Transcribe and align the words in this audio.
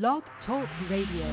Blog 0.00 0.22
Talk 0.46 0.66
Radio. 0.88 1.26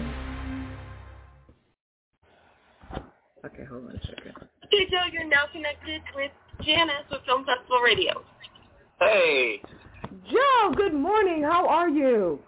Okay, 3.46 3.63
hold 3.63 3.85
on 3.88 3.96
a 3.96 4.05
second. 4.05 4.33
Hey 4.70 4.85
Joe, 4.92 5.04
you're 5.13 5.24
now 5.29 5.46
connected 5.54 6.01
with 6.13 6.29
Janice 6.66 7.06
with 7.10 7.22
Film 7.26 7.46
Festival 7.46 7.80
Radio. 7.82 8.22
Hey, 9.00 9.62
Joe, 10.30 10.74
good 10.76 10.94
morning. 10.94 11.42
How 11.42 11.70
are 11.70 11.88
you? 11.88 12.40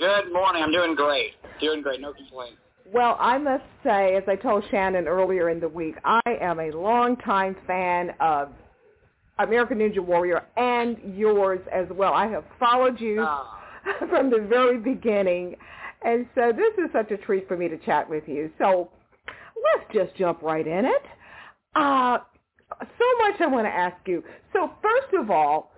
good 0.00 0.32
morning. 0.32 0.64
I'm 0.64 0.72
doing 0.72 0.96
great. 0.96 1.34
Doing 1.60 1.80
great. 1.80 2.00
No 2.00 2.12
complaints. 2.12 2.58
Well, 2.92 3.16
I 3.20 3.38
must 3.38 3.62
say, 3.84 4.16
as 4.16 4.24
I 4.26 4.34
told 4.34 4.64
Shannon 4.72 5.06
earlier 5.06 5.48
in 5.50 5.60
the 5.60 5.68
week, 5.68 5.94
I 6.04 6.20
am 6.40 6.58
a 6.58 6.72
longtime 6.72 7.54
fan 7.68 8.10
of 8.18 8.48
American 9.38 9.78
Ninja 9.78 10.00
Warrior 10.00 10.44
and 10.56 10.96
yours 11.16 11.60
as 11.72 11.86
well. 11.92 12.14
I 12.14 12.26
have 12.26 12.42
followed 12.58 13.00
you 13.00 13.22
Ah, 13.24 13.54
from 14.08 14.30
the 14.30 14.46
very 14.48 14.78
beginning. 14.78 15.56
And 16.02 16.26
so 16.34 16.52
this 16.52 16.72
is 16.84 16.90
such 16.92 17.10
a 17.10 17.16
treat 17.16 17.48
for 17.48 17.56
me 17.56 17.68
to 17.68 17.76
chat 17.78 18.08
with 18.08 18.24
you. 18.26 18.50
So 18.58 18.90
let's 19.26 19.92
just 19.92 20.16
jump 20.16 20.42
right 20.42 20.66
in 20.66 20.84
it. 20.84 21.02
Uh, 21.74 22.18
so 22.80 23.04
much 23.28 23.40
I 23.40 23.46
want 23.46 23.66
to 23.66 23.70
ask 23.70 23.96
you. 24.06 24.22
So 24.52 24.70
first 24.82 25.14
of 25.14 25.30
all, 25.30 25.72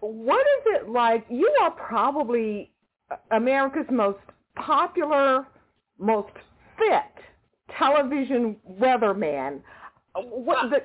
what 0.00 0.40
is 0.40 0.80
it 0.80 0.88
like? 0.88 1.24
You 1.28 1.52
are 1.62 1.70
probably 1.70 2.70
America's 3.30 3.86
most 3.90 4.18
popular, 4.56 5.46
most 5.98 6.32
fit 6.78 7.24
television 7.78 8.56
weatherman. 8.80 9.60
What, 10.14 10.70
the, 10.70 10.80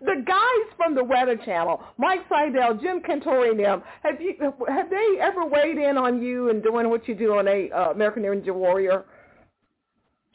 the 0.00 0.22
guys 0.26 0.76
from 0.76 0.94
the 0.94 1.04
Weather 1.04 1.36
Channel, 1.36 1.82
Mike 1.98 2.20
Seidel, 2.28 2.74
Jim 2.74 3.00
Cantore, 3.00 3.50
and 3.50 3.58
them, 3.58 3.82
have 4.02 4.20
you 4.20 4.34
have 4.68 4.90
they 4.90 5.18
ever 5.20 5.46
weighed 5.46 5.78
in 5.78 5.96
on 5.96 6.22
you 6.22 6.50
and 6.50 6.62
doing 6.62 6.88
what 6.88 7.08
you 7.08 7.14
do 7.14 7.34
on 7.38 7.48
a 7.48 7.70
uh, 7.70 7.90
American 7.92 8.22
Ninja 8.22 8.54
Warrior? 8.54 9.04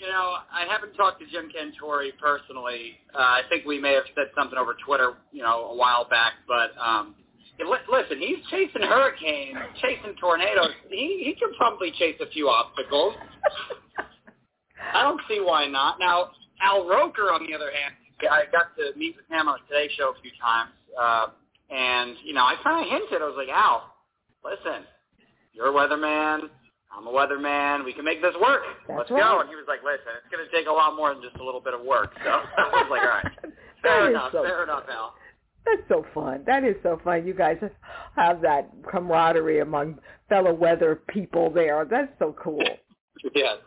you 0.02 0.08
know, 0.08 0.34
I 0.52 0.66
haven't 0.68 0.94
talked 0.94 1.22
to 1.22 1.28
Jim 1.28 1.50
Cantore 1.54 2.10
personally. 2.20 2.98
Uh, 3.14 3.20
I 3.20 3.42
think 3.50 3.66
we 3.66 3.80
may 3.80 3.94
have 3.94 4.06
said 4.16 4.34
something 4.36 4.58
over 4.58 4.76
Twitter, 4.84 5.14
you 5.32 5.44
know, 5.44 5.70
a 5.70 5.76
while 5.76 6.10
back. 6.10 6.34
But 6.48 6.74
um, 6.82 7.14
listen, 7.60 8.18
he's 8.18 8.40
chasing 8.50 8.82
hurricanes, 8.82 9.60
chasing 9.80 10.16
tornadoes. 10.20 10.74
He 10.90 11.22
he 11.24 11.36
can 11.38 11.54
probably 11.56 11.92
chase 12.00 12.16
a 12.20 12.30
few 12.32 12.50
obstacles. 12.50 13.14
I 14.94 15.04
don't 15.04 15.22
see 15.30 15.40
why 15.40 15.68
not. 15.68 16.00
Now, 16.00 16.32
Al 16.64 16.88
Roker, 16.88 17.32
on 17.32 17.46
the 17.46 17.54
other 17.54 17.70
hand, 17.72 17.94
I 18.30 18.46
got 18.52 18.76
to 18.78 18.98
meet 18.98 19.16
with 19.16 19.28
him 19.30 19.48
on 19.48 19.60
the 19.62 19.76
Today 19.76 19.92
Show 19.98 20.14
a 20.18 20.22
few 20.22 20.32
times, 20.42 20.72
uh, 21.00 21.28
and 21.70 22.16
you 22.24 22.34
know, 22.34 22.42
I 22.42 22.56
kind 22.64 22.86
of 22.86 22.92
hinted. 22.92 23.22
I 23.22 23.26
was 23.26 23.36
like, 23.38 23.50
Al, 23.50 23.94
listen, 24.44 24.86
you're 25.54 25.70
a 25.70 25.74
weatherman. 25.74 26.50
I'm 26.92 27.08
a 27.08 27.12
weatherman. 27.12 27.86
We 27.86 27.94
can 27.94 28.04
make 28.04 28.22
this 28.22 28.36
work. 28.42 28.64
That's 28.88 28.98
Let's 28.98 29.12
right. 29.12 29.22
go. 29.22 29.40
And 29.40 29.50
he 29.50 29.56
was 29.56 29.66
like, 29.68 29.80
listen, 29.80 30.12
it's 30.20 30.28
going 30.28 30.44
to 30.44 30.52
take 30.52 30.68
a 30.68 30.72
lot 30.72 30.96
more 30.96 31.14
than 31.14 31.24
just 31.24 31.38
a 31.38 31.44
little 31.44 31.62
bit 31.62 31.74
of 31.74 31.82
work. 31.82 32.12
So 32.24 32.30
I 32.58 32.68
was 32.68 32.88
like, 32.92 33.02
all 33.02 33.08
right, 33.08 33.32
fair 33.82 34.10
enough, 34.10 34.32
so 34.34 34.44
fair 34.44 34.64
enough, 34.64 34.84
Al. 34.92 35.14
That's 35.66 35.88
so 35.90 36.06
fun. 36.14 36.44
That 36.48 36.64
is 36.64 36.76
so 36.84 37.00
fun. 37.04 37.26
You 37.26 37.34
guys 37.34 37.58
have 38.16 38.42
that 38.42 38.70
camaraderie 38.92 39.60
among 39.60 40.00
fellow 40.28 40.54
weather 40.54 41.02
people 41.08 41.50
there. 41.52 41.86
That's 41.90 42.12
so 42.20 42.36
cool. 42.44 42.64
Yes. 43.36 43.58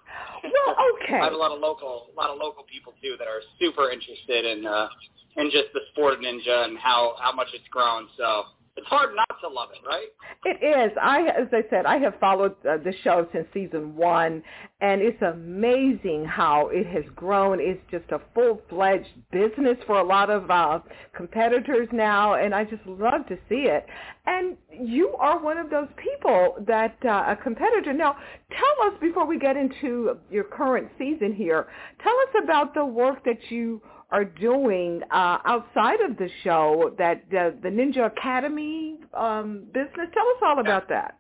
Well, 0.42 0.76
okay. 1.02 1.14
I 1.14 1.24
have 1.24 1.32
a 1.32 1.36
lot 1.36 1.52
of 1.52 1.60
local, 1.60 2.10
a 2.12 2.16
lot 2.20 2.30
of 2.30 2.38
local 2.38 2.64
people 2.64 2.92
too 3.02 3.16
that 3.18 3.28
are 3.28 3.40
super 3.60 3.90
interested 3.90 4.44
in 4.44 4.66
uh, 4.66 4.88
in 5.36 5.50
just 5.50 5.72
the 5.72 5.80
sport 5.92 6.14
of 6.14 6.20
ninja 6.20 6.64
and 6.64 6.78
how 6.78 7.14
how 7.20 7.32
much 7.32 7.48
it's 7.54 7.66
grown. 7.70 8.08
So 8.16 8.44
it's 8.76 8.86
hard 8.88 9.14
not 9.14 9.28
to 9.40 9.48
love 9.48 9.68
it, 9.72 9.86
right? 9.86 10.08
It 10.44 10.64
is. 10.64 10.96
I, 11.00 11.28
as 11.28 11.46
I 11.52 11.62
said, 11.70 11.86
I 11.86 11.98
have 11.98 12.14
followed 12.18 12.56
uh, 12.68 12.78
the 12.78 12.92
show 13.04 13.26
since 13.32 13.46
season 13.54 13.94
one, 13.94 14.42
and 14.80 15.00
it's 15.00 15.20
amazing 15.22 16.24
how 16.24 16.68
it 16.72 16.86
has 16.88 17.04
grown. 17.14 17.60
It's 17.60 17.80
just 17.90 18.10
a 18.10 18.20
full-fledged 18.34 19.08
business 19.30 19.76
for 19.86 20.00
a 20.00 20.04
lot 20.04 20.28
of 20.28 20.50
uh, 20.50 20.80
competitors 21.16 21.88
now, 21.92 22.34
and 22.34 22.52
I 22.52 22.64
just 22.64 22.84
love 22.86 23.26
to 23.28 23.36
see 23.48 23.66
it. 23.68 23.86
And 24.26 24.56
you 24.72 25.14
are 25.20 25.40
one 25.40 25.58
of 25.58 25.70
those 25.70 25.88
people 25.96 26.56
that 26.66 26.96
uh, 27.04 27.24
a 27.28 27.38
competitor. 27.40 27.92
Now, 27.92 28.16
tell 28.50 28.88
us 28.88 28.98
before 29.00 29.24
we 29.24 29.38
get 29.38 29.56
into 29.56 30.18
your 30.30 30.44
current 30.44 30.88
season 30.98 31.32
here. 31.32 31.68
Tell 32.02 32.14
us 32.14 32.42
about 32.42 32.74
the 32.74 32.84
work 32.84 33.24
that 33.24 33.38
you 33.50 33.80
are 34.14 34.24
doing 34.24 35.00
uh, 35.10 35.38
outside 35.44 36.00
of 36.00 36.16
the 36.16 36.28
show, 36.44 36.94
that 36.98 37.24
uh, 37.36 37.50
the 37.64 37.68
Ninja 37.68 38.06
Academy 38.06 38.98
um, 39.12 39.64
business. 39.74 40.08
Tell 40.14 40.28
us 40.28 40.40
all 40.40 40.60
about 40.60 40.88
that. 40.88 41.18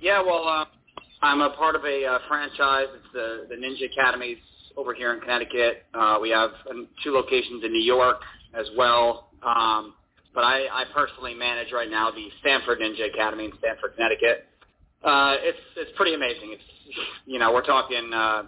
Yeah, 0.00 0.20
well, 0.20 0.48
uh, 0.48 0.64
I'm 1.22 1.40
a 1.40 1.50
part 1.50 1.76
of 1.76 1.84
a 1.84 2.04
uh, 2.04 2.18
franchise. 2.26 2.88
It's 2.92 3.12
the 3.12 3.46
the 3.48 3.54
Ninja 3.54 3.86
Academies 3.86 4.38
over 4.76 4.94
here 4.94 5.14
in 5.14 5.20
Connecticut. 5.20 5.84
Uh, 5.94 6.18
we 6.20 6.30
have 6.30 6.50
um, 6.68 6.88
two 7.04 7.12
locations 7.12 7.62
in 7.62 7.70
New 7.70 7.84
York 7.84 8.20
as 8.52 8.66
well. 8.76 9.28
Um, 9.44 9.94
but 10.34 10.42
I, 10.42 10.66
I 10.72 10.84
personally 10.92 11.34
manage 11.34 11.72
right 11.72 11.88
now 11.88 12.10
the 12.10 12.30
Stamford 12.40 12.80
Ninja 12.80 13.14
Academy 13.14 13.44
in 13.44 13.52
Stamford, 13.60 13.94
Connecticut. 13.94 14.48
Uh, 15.04 15.36
it's 15.38 15.58
it's 15.76 15.92
pretty 15.96 16.14
amazing. 16.14 16.50
It's 16.52 16.98
you 17.26 17.38
know 17.38 17.52
we're 17.52 17.64
talking 17.64 18.10
uh, 18.12 18.42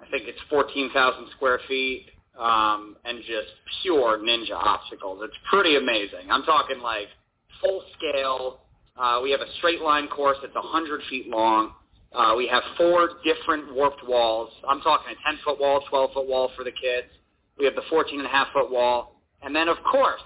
I 0.00 0.08
think 0.12 0.28
it's 0.28 0.38
14,000 0.48 1.26
square 1.34 1.58
feet 1.66 2.06
um, 2.38 2.96
and 3.04 3.18
just 3.18 3.48
pure 3.82 4.18
ninja 4.18 4.52
obstacles. 4.54 5.20
It's 5.24 5.36
pretty 5.50 5.76
amazing. 5.76 6.30
I'm 6.30 6.44
talking 6.44 6.78
like 6.80 7.08
full 7.60 7.82
scale. 7.96 8.60
Uh, 8.96 9.20
we 9.22 9.30
have 9.30 9.40
a 9.40 9.52
straight 9.58 9.80
line 9.80 10.08
course 10.08 10.38
that's 10.40 10.54
100 10.54 11.00
feet 11.10 11.28
long. 11.28 11.72
Uh, 12.12 12.34
we 12.36 12.46
have 12.48 12.62
four 12.76 13.10
different 13.24 13.74
warped 13.74 14.06
walls. 14.06 14.50
I'm 14.68 14.80
talking 14.80 15.12
a 15.12 15.30
10 15.30 15.40
foot 15.44 15.60
wall, 15.60 15.82
12 15.90 16.12
foot 16.14 16.26
wall 16.26 16.50
for 16.56 16.64
the 16.64 16.72
kids. 16.72 17.08
We 17.58 17.64
have 17.64 17.74
the 17.74 17.82
14 17.90 18.18
and 18.18 18.26
a 18.26 18.30
half 18.30 18.48
foot 18.52 18.70
wall, 18.70 19.20
and 19.42 19.54
then 19.54 19.68
of 19.68 19.76
course 19.90 20.20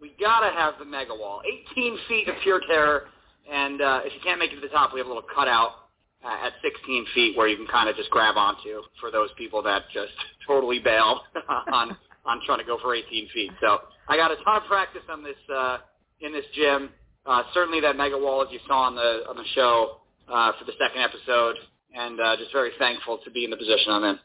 we 0.00 0.12
gotta 0.20 0.52
have 0.52 0.74
the 0.78 0.84
mega 0.84 1.14
wall, 1.14 1.40
18 1.72 1.98
feet 2.08 2.28
of 2.28 2.34
pure 2.42 2.60
terror. 2.68 3.04
And 3.50 3.80
uh, 3.80 4.00
if 4.04 4.12
you 4.12 4.20
can't 4.22 4.40
make 4.40 4.50
it 4.50 4.56
to 4.56 4.60
the 4.60 4.68
top, 4.68 4.92
we 4.92 4.98
have 4.98 5.06
a 5.06 5.08
little 5.08 5.26
cutout 5.34 5.85
uh, 6.26 6.46
at 6.46 6.52
16 6.62 7.06
feet 7.14 7.36
where 7.36 7.46
you 7.46 7.56
can 7.56 7.66
kind 7.66 7.88
of 7.88 7.96
just 7.96 8.10
grab 8.10 8.36
onto 8.36 8.82
for 9.00 9.10
those 9.10 9.30
people 9.38 9.62
that 9.62 9.82
just 9.92 10.12
totally 10.46 10.78
bail 10.78 11.20
on 11.72 11.96
on 12.24 12.40
trying 12.44 12.58
to 12.58 12.64
go 12.64 12.76
for 12.82 12.92
18 12.92 13.28
feet. 13.32 13.52
So 13.60 13.78
I 14.08 14.16
got 14.16 14.32
a 14.32 14.36
ton 14.42 14.56
of 14.56 14.64
practice 14.64 15.02
on 15.08 15.22
this 15.22 15.36
uh, 15.54 15.78
in 16.20 16.32
this 16.32 16.44
gym. 16.54 16.90
Uh, 17.24 17.42
certainly 17.54 17.80
that 17.80 17.96
mega 17.96 18.18
wall, 18.18 18.42
as 18.42 18.48
you 18.50 18.58
saw 18.66 18.82
on 18.82 18.96
the 18.96 19.22
on 19.28 19.36
the 19.36 19.44
show 19.54 19.98
uh, 20.28 20.52
for 20.58 20.64
the 20.64 20.72
second 20.72 21.02
episode, 21.02 21.56
and 21.94 22.20
uh, 22.20 22.36
just 22.36 22.52
very 22.52 22.70
thankful 22.78 23.18
to 23.24 23.30
be 23.30 23.44
in 23.44 23.50
the 23.50 23.56
position 23.56 23.92
I'm 23.92 24.04
in. 24.04 24.18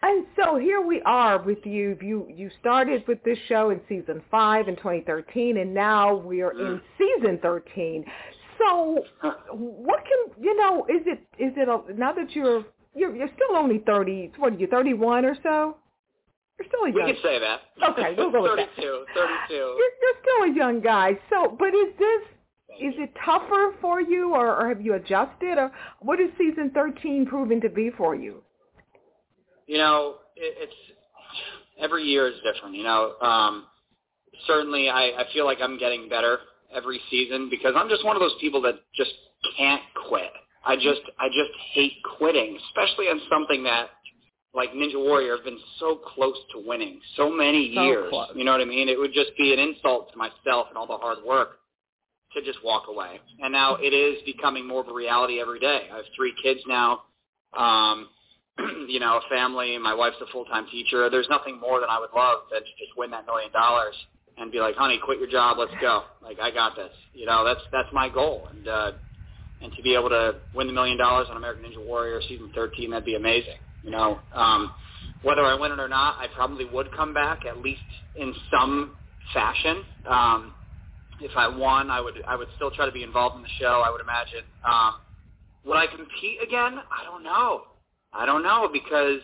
And 0.00 0.26
so 0.36 0.56
here 0.56 0.80
we 0.80 1.02
are 1.04 1.42
with 1.42 1.66
you. 1.66 1.98
You 2.00 2.28
you 2.32 2.50
started 2.60 3.02
with 3.08 3.22
this 3.24 3.38
show 3.48 3.70
in 3.70 3.80
season 3.88 4.22
five 4.30 4.68
in 4.68 4.76
2013, 4.76 5.56
and 5.56 5.74
now 5.74 6.14
we 6.14 6.40
are 6.40 6.52
in 6.52 6.80
season 6.96 7.40
13. 7.42 8.04
So 8.58 9.04
what 9.52 10.04
can 10.04 10.42
you 10.42 10.56
know? 10.56 10.84
Is 10.88 11.02
it 11.06 11.20
is 11.38 11.52
it 11.56 11.68
a, 11.68 11.94
now 11.98 12.12
that 12.12 12.32
you're 12.32 12.64
you're 12.94 13.14
you're 13.14 13.30
still 13.34 13.56
only 13.56 13.78
30? 13.86 14.32
What 14.38 14.54
are 14.54 14.56
you 14.56 14.66
31 14.66 15.24
or 15.24 15.36
so? 15.42 15.76
You're 16.58 16.68
still 16.68 16.84
a 16.84 16.88
young. 16.88 17.06
We 17.06 17.12
can 17.12 17.22
say 17.22 17.38
that. 17.38 17.60
Okay, 17.90 18.14
we'll 18.16 18.32
go 18.32 18.42
with 18.42 18.56
that. 18.56 18.68
32, 18.76 19.04
32. 19.14 19.54
You're, 19.54 19.78
you're 19.78 20.18
still 20.22 20.52
a 20.52 20.56
young 20.56 20.80
guy. 20.80 21.12
So, 21.30 21.56
but 21.56 21.68
is 21.68 21.94
this 21.98 22.22
is 22.80 22.94
it 22.98 23.12
tougher 23.24 23.74
for 23.80 24.00
you, 24.00 24.34
or, 24.34 24.56
or 24.56 24.68
have 24.68 24.80
you 24.80 24.94
adjusted, 24.94 25.58
or 25.58 25.70
what 26.00 26.20
is 26.20 26.30
season 26.38 26.70
13 26.74 27.26
proving 27.26 27.60
to 27.60 27.68
be 27.68 27.90
for 27.96 28.14
you? 28.14 28.42
you 29.68 29.78
know, 29.78 30.16
it, 30.34 30.56
it's 30.58 30.74
every 31.78 32.02
year 32.02 32.26
is 32.26 32.34
different. 32.42 32.74
You 32.74 32.82
know, 32.82 33.14
um, 33.20 33.66
certainly 34.48 34.88
I, 34.88 35.12
I 35.18 35.24
feel 35.32 35.44
like 35.44 35.58
I'm 35.62 35.78
getting 35.78 36.08
better 36.08 36.38
every 36.74 37.00
season 37.10 37.48
because 37.50 37.74
I'm 37.76 37.88
just 37.88 38.04
one 38.04 38.16
of 38.16 38.20
those 38.20 38.34
people 38.40 38.60
that 38.62 38.74
just 38.94 39.10
can't 39.56 39.82
quit. 40.08 40.30
I 40.64 40.76
just 40.76 41.00
I 41.18 41.28
just 41.28 41.50
hate 41.72 41.94
quitting, 42.18 42.58
especially 42.68 43.06
on 43.06 43.20
something 43.30 43.62
that 43.64 43.88
like 44.54 44.72
Ninja 44.72 44.96
Warrior 44.96 45.36
have 45.36 45.44
been 45.44 45.58
so 45.78 45.96
close 46.14 46.36
to 46.52 46.62
winning 46.66 47.00
so 47.16 47.30
many 47.30 47.72
So 47.74 47.82
years. 47.82 48.06
close. 48.10 48.28
You 48.34 48.44
know 48.44 48.52
what 48.52 48.60
I 48.60 48.64
mean? 48.64 48.88
It 48.88 48.98
would 48.98 49.12
just 49.12 49.30
be 49.38 49.52
an 49.52 49.58
insult 49.58 50.12
to 50.12 50.18
myself 50.18 50.66
and 50.68 50.76
all 50.76 50.86
the 50.86 50.96
hard 50.96 51.18
work 51.24 51.60
to 52.34 52.42
just 52.42 52.58
walk 52.64 52.84
away. 52.88 53.20
And 53.40 53.52
now 53.52 53.76
it 53.76 53.94
is 53.94 54.22
becoming 54.24 54.66
more 54.66 54.80
of 54.80 54.88
a 54.88 54.92
reality 54.92 55.40
every 55.40 55.60
day. 55.60 55.88
I 55.92 55.96
have 55.96 56.04
three 56.16 56.34
kids 56.42 56.60
now. 56.66 57.02
Um, 57.56 58.08
you 58.88 59.00
know, 59.00 59.18
a 59.18 59.28
family. 59.30 59.78
My 59.78 59.94
wife's 59.94 60.16
a 60.20 60.30
full-time 60.32 60.66
teacher. 60.70 61.08
There's 61.08 61.28
nothing 61.30 61.60
more 61.60 61.80
than 61.80 61.88
I 61.90 61.98
would 62.00 62.10
love 62.14 62.40
than 62.50 62.60
to 62.60 62.72
just 62.78 62.96
win 62.96 63.10
that 63.12 63.24
million 63.26 63.52
dollars 63.52 63.94
and 64.40 64.52
be 64.52 64.60
like, 64.60 64.74
honey, 64.76 65.00
quit 65.02 65.18
your 65.18 65.28
job. 65.28 65.58
Let's 65.58 65.72
go. 65.80 66.04
Like, 66.22 66.38
I 66.40 66.50
got 66.50 66.76
this. 66.76 66.90
You 67.14 67.26
know, 67.26 67.44
that's, 67.44 67.60
that's 67.72 67.88
my 67.92 68.08
goal. 68.08 68.48
And, 68.50 68.68
uh, 68.68 68.92
and 69.60 69.72
to 69.76 69.82
be 69.82 69.94
able 69.94 70.08
to 70.10 70.36
win 70.54 70.66
the 70.66 70.72
million 70.72 70.96
dollars 70.98 71.26
on 71.30 71.36
American 71.36 71.64
Ninja 71.64 71.84
Warrior 71.84 72.20
season 72.28 72.50
13, 72.54 72.90
that'd 72.90 73.04
be 73.04 73.16
amazing. 73.16 73.56
You 73.82 73.90
know, 73.90 74.18
um, 74.34 74.72
whether 75.22 75.44
I 75.44 75.54
win 75.54 75.72
it 75.72 75.80
or 75.80 75.88
not, 75.88 76.16
I 76.18 76.26
probably 76.34 76.64
would 76.64 76.92
come 76.94 77.12
back 77.14 77.44
at 77.46 77.58
least 77.58 77.80
in 78.16 78.34
some 78.52 78.96
fashion. 79.32 79.82
Um, 80.08 80.54
if 81.20 81.32
I 81.36 81.48
won, 81.48 81.90
I 81.90 82.00
would 82.00 82.14
I 82.26 82.36
would 82.36 82.48
still 82.56 82.70
try 82.70 82.86
to 82.86 82.92
be 82.92 83.02
involved 83.02 83.36
in 83.36 83.42
the 83.42 83.48
show. 83.58 83.82
I 83.84 83.90
would 83.90 84.00
imagine. 84.00 84.44
Um, 84.64 84.94
would 85.64 85.76
I 85.76 85.86
compete 85.86 86.38
again? 86.42 86.78
I 86.78 87.04
don't 87.04 87.22
know. 87.22 87.62
I 88.12 88.26
don't 88.26 88.42
know 88.42 88.68
because 88.72 89.20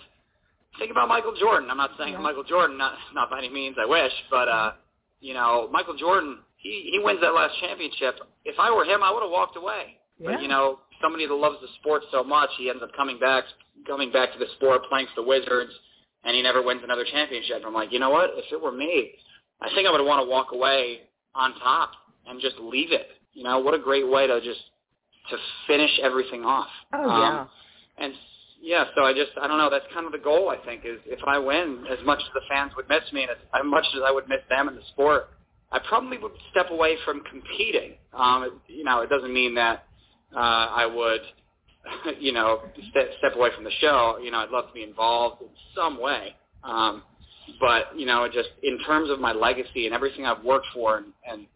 think 0.78 0.90
about 0.90 1.08
Michael 1.08 1.34
Jordan. 1.38 1.70
I'm 1.70 1.76
not 1.76 1.90
saying 1.99 2.14
Yeah. 2.14 2.19
Michael 2.19 2.44
Jordan, 2.44 2.76
not 2.76 2.94
not 3.14 3.31
by 3.31 3.38
any 3.38 3.49
means. 3.49 3.76
I 3.81 3.87
wish, 3.87 4.12
but 4.31 4.49
uh, 4.49 4.72
you 5.20 5.34
know, 5.34 5.69
Michael 5.72 5.96
Jordan, 5.96 6.38
he 6.56 6.90
he 6.93 6.99
wins 7.02 7.20
that 7.20 7.34
last 7.34 7.55
championship. 7.61 8.16
If 8.44 8.56
I 8.58 8.70
were 8.70 8.84
him, 8.84 9.02
I 9.02 9.12
would 9.12 9.22
have 9.22 9.31
walked 9.31 9.56
away. 9.56 9.99
Yeah. 10.19 10.32
But 10.32 10.43
you 10.43 10.49
know, 10.49 10.81
somebody 11.02 11.26
that 11.26 11.34
loves 11.34 11.56
the 11.61 11.69
sport 11.81 12.02
so 12.12 12.22
much, 12.22 12.50
he 12.58 12.70
ends 12.70 12.82
up 12.82 12.90
coming 12.96 13.19
back, 13.19 13.44
coming 13.87 14.12
back 14.12 14.32
to 14.32 14.38
the 14.38 14.46
sport, 14.56 14.82
playing 14.88 15.06
for 15.14 15.22
the 15.22 15.28
Wizards, 15.28 15.72
and 16.25 16.34
he 16.37 16.43
never 16.43 16.62
wins 16.62 16.82
another 16.84 17.05
championship. 17.11 17.62
I'm 17.66 17.75
like, 17.75 17.93
you 17.93 17.99
know 17.99 18.11
what? 18.11 18.31
If 18.34 18.52
it 18.52 18.61
were 18.61 18.72
me, 18.72 19.12
I 19.61 19.69
think 19.75 19.87
I 19.88 19.90
would 19.90 20.05
want 20.05 20.25
to 20.25 20.31
walk 20.31 20.52
away 20.52 21.00
on 21.34 21.55
top 21.60 21.93
and 22.26 22.40
just 22.40 22.56
leave 22.58 22.93
it. 22.93 23.08
You 23.32 23.43
know, 23.44 23.58
what 23.58 23.75
a 23.75 23.78
great 23.78 24.08
way 24.08 24.26
to 24.26 24.40
just 24.40 24.60
to 25.31 25.37
finish 25.67 25.90
everything 26.02 26.44
off. 26.44 26.69
Oh 26.93 27.08
Um, 27.10 27.20
yeah. 27.22 27.46
and 27.99 28.12
yeah, 28.64 28.84
so 28.96 29.05
I 29.05 29.12
just 29.12 29.32
I 29.40 29.46
don't 29.46 29.58
know. 29.58 29.69
That's 29.69 29.84
kind 29.93 30.06
of 30.06 30.12
the 30.12 30.19
goal. 30.19 30.49
I 30.49 30.56
think 30.64 30.87
is 30.87 30.99
if 31.05 31.20
I 31.26 31.38
win, 31.38 31.84
as 31.90 31.99
much 32.06 32.19
as 32.20 32.32
the 32.32 32.40
fans 32.49 32.72
would 32.76 32.88
miss 32.88 33.02
me, 33.12 33.22
and 33.22 33.31
as, 33.31 33.37
much 33.62 33.84
as 33.94 34.00
I 34.05 34.11
would 34.11 34.26
miss 34.26 34.40
them 34.49 34.69
in 34.69 34.75
the 34.75 34.81
sport, 34.88 35.28
I 35.70 35.81
probably 35.87 36.16
would 36.16 36.32
step 36.50 36.70
away 36.70 36.96
from 37.05 37.20
competing. 37.31 37.93
Um, 38.14 38.61
you 38.66 38.84
know, 38.84 39.02
it 39.02 39.11
doesn't 39.11 39.34
mean 39.34 39.55
that 39.56 39.84
uh, 40.34 40.38
I 40.38 40.87
would, 40.87 41.20
you 42.20 42.32
know, 42.32 42.62
step, 42.90 43.11
step 43.19 43.37
away 43.37 43.50
from 43.55 43.64
the 43.64 43.70
show. 43.81 44.19
You 44.22 44.31
know, 44.31 44.38
I'd 44.38 44.50
love 44.50 44.69
to 44.69 44.72
be 44.72 44.82
involved 44.82 45.43
in 45.43 45.49
some 45.76 46.00
way. 46.00 46.34
Um, 46.62 47.02
but 47.60 47.99
you 47.99 48.06
know, 48.06 48.26
just 48.32 48.49
in 48.62 48.78
terms 48.87 49.10
of 49.10 49.20
my 49.20 49.32
legacy 49.34 49.84
and 49.84 49.94
everything 49.94 50.25
I've 50.25 50.43
worked 50.43 50.69
for, 50.72 50.96
and, 50.96 51.06
and 51.31 51.46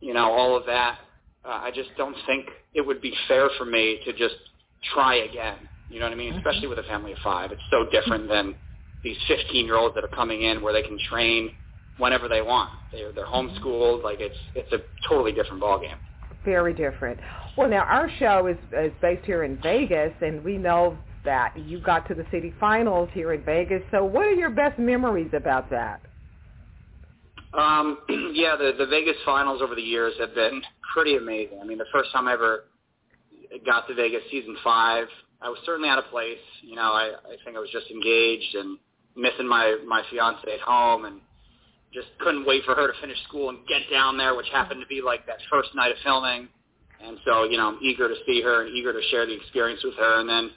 you 0.00 0.14
know, 0.14 0.32
all 0.32 0.56
of 0.56 0.66
that, 0.66 0.98
uh, 1.44 1.60
I 1.62 1.70
just 1.72 1.90
don't 1.96 2.16
think 2.26 2.46
it 2.74 2.80
would 2.80 3.00
be 3.00 3.14
fair 3.28 3.50
for 3.56 3.64
me 3.64 4.00
to 4.04 4.12
just 4.12 4.34
try 4.92 5.16
again. 5.18 5.58
You 5.88 6.00
know 6.00 6.06
what 6.06 6.12
I 6.12 6.16
mean? 6.16 6.30
Mm-hmm. 6.30 6.46
Especially 6.46 6.68
with 6.68 6.78
a 6.78 6.84
family 6.84 7.12
of 7.12 7.18
five, 7.22 7.52
it's 7.52 7.62
so 7.70 7.86
different 7.90 8.24
mm-hmm. 8.24 8.48
than 8.48 8.54
these 9.02 9.16
15-year-olds 9.30 9.94
that 9.94 10.04
are 10.04 10.08
coming 10.08 10.42
in 10.42 10.62
where 10.62 10.72
they 10.72 10.82
can 10.82 10.98
train 11.08 11.52
whenever 11.98 12.28
they 12.28 12.42
want. 12.42 12.70
They're 12.92 13.12
they're 13.12 13.26
homeschooled. 13.26 14.02
Like 14.02 14.20
it's 14.20 14.36
it's 14.54 14.72
a 14.72 14.78
totally 15.08 15.32
different 15.32 15.62
ballgame. 15.62 15.96
Very 16.44 16.74
different. 16.74 17.18
Well, 17.56 17.68
now 17.68 17.82
our 17.82 18.10
show 18.18 18.46
is, 18.46 18.56
is 18.72 18.92
based 19.00 19.24
here 19.24 19.42
in 19.44 19.60
Vegas, 19.62 20.12
and 20.20 20.44
we 20.44 20.58
know 20.58 20.96
that 21.24 21.58
you 21.58 21.80
got 21.80 22.06
to 22.08 22.14
the 22.14 22.24
city 22.30 22.54
finals 22.60 23.08
here 23.12 23.32
in 23.32 23.42
Vegas. 23.44 23.82
So, 23.90 24.04
what 24.04 24.26
are 24.26 24.32
your 24.32 24.50
best 24.50 24.78
memories 24.78 25.30
about 25.34 25.68
that? 25.70 26.00
Um, 27.52 27.98
yeah, 28.32 28.56
the 28.56 28.72
the 28.78 28.86
Vegas 28.86 29.16
finals 29.24 29.60
over 29.62 29.74
the 29.74 29.82
years 29.82 30.14
have 30.20 30.34
been 30.34 30.62
pretty 30.94 31.16
amazing. 31.16 31.58
I 31.60 31.64
mean, 31.64 31.78
the 31.78 31.86
first 31.92 32.12
time 32.12 32.28
I 32.28 32.34
ever 32.34 32.64
got 33.64 33.88
to 33.88 33.94
Vegas, 33.94 34.22
season 34.30 34.56
five, 34.62 35.06
I 35.40 35.48
was 35.48 35.58
certainly 35.66 35.88
out 35.88 35.98
of 35.98 36.06
place. 36.06 36.38
You 36.62 36.76
know, 36.76 36.92
I 36.92 37.12
I 37.24 37.36
think 37.44 37.56
I 37.56 37.60
was 37.60 37.70
just 37.70 37.90
engaged 37.90 38.54
and 38.54 38.78
missing 39.16 39.46
my 39.48 39.78
my 39.86 40.02
fiance 40.10 40.42
at 40.52 40.60
home, 40.60 41.04
and 41.04 41.20
just 41.92 42.08
couldn't 42.20 42.46
wait 42.46 42.64
for 42.64 42.74
her 42.74 42.86
to 42.86 43.00
finish 43.00 43.16
school 43.28 43.48
and 43.48 43.58
get 43.66 43.82
down 43.90 44.18
there, 44.18 44.34
which 44.34 44.46
happened 44.52 44.80
to 44.80 44.86
be 44.86 45.00
like 45.00 45.26
that 45.26 45.38
first 45.50 45.74
night 45.74 45.90
of 45.90 45.96
filming. 46.04 46.48
And 47.02 47.18
so, 47.24 47.44
you 47.44 47.56
know, 47.56 47.68
I'm 47.68 47.78
eager 47.82 48.08
to 48.08 48.14
see 48.26 48.42
her 48.42 48.66
and 48.66 48.74
eager 48.74 48.92
to 48.92 49.00
share 49.10 49.26
the 49.26 49.34
experience 49.34 49.82
with 49.84 49.94
her. 49.94 50.20
And 50.20 50.28
then, 50.28 50.50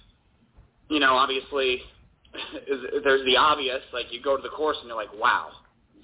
you 0.89 0.99
know, 0.99 1.15
obviously, 1.15 1.81
there's 3.03 3.25
the 3.25 3.37
obvious. 3.37 3.81
Like 3.93 4.11
you 4.11 4.21
go 4.21 4.35
to 4.35 4.43
the 4.43 4.49
course 4.49 4.77
and 4.79 4.87
you're 4.87 4.97
like, 4.97 5.13
wow, 5.19 5.49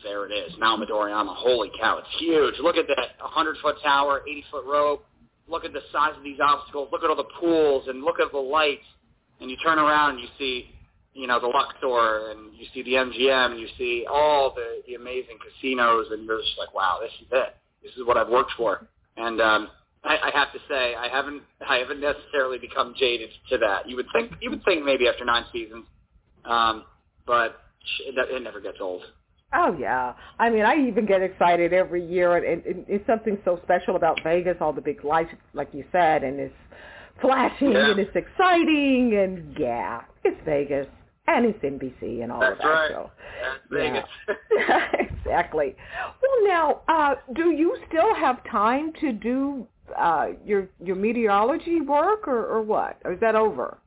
there 0.04 0.25
it 0.25 0.31
is, 0.31 0.54
Mount 0.60 0.88
Midoriyama. 0.88 1.36
Holy 1.36 1.72
cow, 1.80 1.98
it's 2.00 2.19
huge. 2.19 2.56
Look 2.60 2.77
at 2.77 2.88
that 2.88 3.19
100 3.19 3.57
foot 3.62 3.75
tower, 3.83 4.22
80 4.27 4.45
foot 4.51 4.66
rope. 4.66 5.06
Look 5.47 5.65
at 5.65 5.74
the 5.74 5.81
size 5.92 6.13
of 6.18 6.24
these 6.24 6.39
obstacles. 6.42 6.89
Look 6.92 7.03
at 7.03 7.09
all 7.09 7.15
the 7.15 7.30
pools 7.39 7.88
and 7.88 8.01
look 8.01 8.19
at 8.19 8.31
the 8.31 8.38
lights. 8.38 8.86
And 9.39 9.50
you 9.50 9.57
turn 9.63 9.80
around 9.80 10.12
and 10.12 10.19
you 10.19 10.27
see, 10.39 10.71
you 11.13 11.27
know, 11.27 11.39
the 11.39 11.47
Luxor 11.47 12.31
and 12.31 12.56
you 12.56 12.65
see 12.74 12.83
the 12.83 12.94
MGM 12.94 13.51
and 13.51 13.59
you 13.59 13.68
see 13.77 14.06
all 14.09 14.53
the, 14.56 14.81
the 14.88 14.95
amazing 14.95 15.38
casinos 15.44 16.07
and 16.12 16.25
you're 16.25 16.39
just 16.39 16.57
like, 16.57 16.74
wow, 16.74 17.00
this 17.01 17.12
is 17.21 17.27
it. 17.31 17.56
This 17.83 17.92
is 17.94 18.06
what 18.06 18.18
I've 18.18 18.30
worked 18.30 18.51
for. 18.57 18.88
And 19.18 19.39
um, 19.42 19.69
I, 20.03 20.18
I 20.18 20.31
have 20.33 20.51
to 20.53 20.59
say, 20.69 20.95
I 20.95 21.07
haven't, 21.09 21.44
I 21.68 21.77
haven't 21.77 22.01
necessarily 22.01 22.57
become 22.57 22.95
jaded 22.98 23.30
to 23.50 23.57
that. 23.59 23.88
You 23.88 23.95
would 23.98 24.07
think, 24.13 24.31
you 24.41 24.50
would 24.50 24.63
think 24.65 24.83
maybe 24.83 25.07
after 25.07 25.25
nine 25.25 25.45
seasons, 25.51 25.86
um, 26.45 26.86
but 27.27 27.62
it, 28.06 28.15
it 28.18 28.44
never 28.44 28.59
gets 28.59 28.77
old. 28.80 29.03
Oh 29.53 29.75
yeah, 29.80 30.13
I 30.39 30.50
mean, 30.50 30.65
I 30.65 30.75
even 30.88 31.06
get 31.06 31.21
excited 31.21 31.71
every 31.71 32.06
year, 32.06 32.36
and, 32.36 32.45
and, 32.45 32.65
and 32.65 32.86
it's 32.88 33.06
something 33.07 33.38
so 33.45 33.59
special 33.63 33.95
about 33.95 34.21
Vegas. 34.24 34.57
All 34.59 34.74
the 34.74 34.81
big 34.81 35.03
lights, 35.06 35.31
like 35.53 35.69
you 35.74 35.86
said, 35.92 36.24
and 36.24 36.39
it's 36.39 36.53
flashing 37.21 37.71
Yeah. 37.71 37.92
and 37.92 38.00
it's 38.00 38.15
exciting, 38.15 39.15
and 39.18 39.56
yeah, 39.57 40.01
it's 40.24 40.39
Vegas 40.45 40.88
and 41.27 41.45
it's 41.45 41.59
NBC 41.63 42.21
and 42.24 42.31
all 42.31 42.39
That's 42.39 42.53
of 42.53 42.57
that. 42.59 42.68
right. 42.68 42.92
So 42.92 43.12
That's 43.42 43.59
Yeah. 43.71 43.94
Vegas. 43.94 45.09
exactly. 45.25 45.75
Well, 46.21 46.48
now, 46.48 46.81
uh, 46.88 47.15
do 47.33 47.51
you 47.51 47.77
still 47.88 48.13
have 48.15 48.44
time 48.50 48.91
to 49.01 49.12
do 49.13 49.68
uh, 49.98 50.30
your 50.44 50.68
your 50.83 50.95
meteorology 50.95 51.81
work, 51.81 52.27
or, 52.27 52.45
or 52.45 52.62
what? 52.62 52.98
Or 53.06 53.13
is 53.13 53.19
that 53.21 53.36
over? 53.36 53.77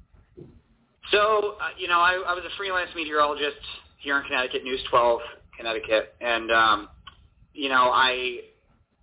So, 1.11 1.57
uh, 1.61 1.69
you 1.79 1.89
know, 1.89 2.01
I, 2.01 2.23
I 2.27 2.35
was 2.35 2.45
a 2.45 2.57
freelance 2.57 2.91
meteorologist 2.95 3.57
here 3.99 4.19
in 4.19 4.25
Connecticut, 4.25 4.63
News 4.63 4.81
12, 4.91 5.21
Connecticut, 5.59 6.15
and 6.21 6.51
um, 6.51 6.89
you 7.53 7.69
know, 7.69 7.91
I 7.93 8.41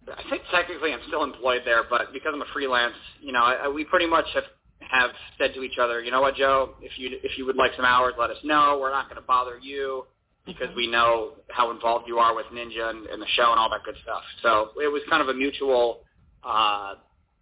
I 0.07 0.29
think 0.29 0.43
technically 0.51 0.93
I'm 0.93 1.01
still 1.07 1.23
employed 1.23 1.61
there, 1.65 1.83
but 1.89 2.13
because 2.13 2.31
I'm 2.33 2.41
a 2.41 2.51
freelance, 2.53 2.95
you 3.21 3.31
know, 3.31 3.43
I, 3.43 3.67
we 3.67 3.83
pretty 3.83 4.07
much 4.07 4.25
have 4.33 4.43
have 4.79 5.11
said 5.37 5.53
to 5.55 5.63
each 5.63 5.77
other, 5.79 6.01
you 6.01 6.11
know 6.11 6.21
what, 6.21 6.35
Joe, 6.35 6.75
if 6.81 6.97
you 6.97 7.17
if 7.23 7.37
you 7.37 7.45
would 7.45 7.55
like 7.55 7.71
some 7.75 7.85
hours, 7.85 8.13
let 8.17 8.29
us 8.29 8.37
know. 8.43 8.77
We're 8.81 8.91
not 8.91 9.09
going 9.09 9.21
to 9.21 9.27
bother 9.27 9.57
you 9.61 10.05
because 10.45 10.73
we 10.75 10.87
know 10.87 11.33
how 11.49 11.71
involved 11.71 12.07
you 12.07 12.19
are 12.19 12.35
with 12.35 12.45
Ninja 12.53 12.89
and, 12.89 13.07
and 13.07 13.21
the 13.21 13.27
show 13.35 13.49
and 13.49 13.59
all 13.59 13.69
that 13.69 13.83
good 13.83 13.95
stuff. 14.03 14.21
So 14.43 14.69
it 14.81 14.91
was 14.91 15.01
kind 15.09 15.21
of 15.21 15.29
a 15.29 15.33
mutual 15.33 16.01
uh, 16.43 16.93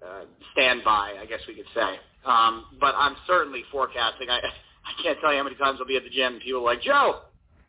uh, 0.01 0.23
standby, 0.53 1.15
I 1.19 1.25
guess 1.27 1.39
we 1.47 1.55
could 1.55 1.67
say. 1.73 1.99
Um, 2.25 2.65
but 2.79 2.95
I'm 2.97 3.15
certainly 3.27 3.63
forecasting. 3.71 4.29
I 4.29 4.39
I 4.85 5.01
can't 5.01 5.17
tell 5.21 5.31
you 5.31 5.37
how 5.37 5.45
many 5.45 5.55
times 5.55 5.79
I'll 5.79 5.87
be 5.87 5.95
at 5.95 6.03
the 6.03 6.09
gym 6.09 6.33
and 6.33 6.41
people 6.41 6.59
are 6.59 6.65
like, 6.65 6.81
Joe, 6.81 7.21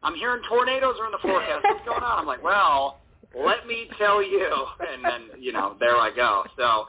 I'm 0.04 0.14
hearing 0.14 0.42
tornadoes 0.48 0.96
are 1.00 1.06
in 1.06 1.12
the 1.12 1.18
forecast. 1.18 1.64
What's 1.64 1.84
going 1.84 2.02
on? 2.02 2.18
I'm 2.18 2.26
like, 2.26 2.42
well, 2.42 3.00
let 3.34 3.66
me 3.66 3.88
tell 3.98 4.22
you. 4.22 4.48
And 4.92 5.04
then, 5.04 5.40
you 5.40 5.52
know, 5.52 5.76
there 5.80 5.96
I 5.96 6.14
go. 6.14 6.44
So 6.56 6.86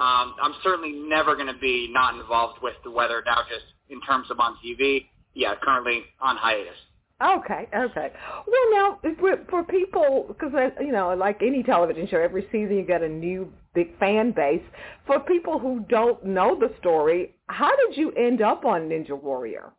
um, 0.00 0.34
I'm 0.42 0.54
certainly 0.62 0.92
never 0.92 1.34
going 1.34 1.46
to 1.46 1.58
be 1.58 1.88
not 1.92 2.14
involved 2.14 2.58
with 2.62 2.74
the 2.84 2.90
weather 2.90 3.22
now 3.24 3.42
just 3.48 3.64
in 3.88 4.00
terms 4.02 4.30
of 4.30 4.40
on 4.40 4.56
TV. 4.64 5.06
Yeah, 5.34 5.54
currently 5.62 6.02
on 6.20 6.36
hiatus. 6.36 6.74
Okay, 7.22 7.66
okay. 7.74 8.12
Well, 8.46 8.72
now 8.72 8.98
for, 9.18 9.38
for 9.48 9.64
people, 9.64 10.26
because 10.28 10.52
you 10.80 10.92
know, 10.92 11.14
like 11.14 11.40
any 11.40 11.62
television 11.62 12.06
show, 12.08 12.20
every 12.20 12.42
season 12.52 12.76
you 12.76 12.84
get 12.84 13.02
a 13.02 13.08
new 13.08 13.50
big 13.74 13.98
fan 13.98 14.32
base. 14.32 14.62
For 15.06 15.20
people 15.20 15.58
who 15.58 15.84
don't 15.88 16.22
know 16.24 16.58
the 16.58 16.74
story, 16.78 17.34
how 17.46 17.70
did 17.74 17.96
you 17.96 18.12
end 18.12 18.42
up 18.42 18.66
on 18.66 18.88
Ninja 18.88 19.20
Warrior? 19.20 19.72